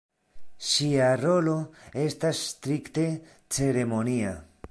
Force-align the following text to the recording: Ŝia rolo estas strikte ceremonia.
Ŝia 0.67 1.09
rolo 1.25 1.53
estas 2.05 2.41
strikte 2.53 3.05
ceremonia. 3.59 4.37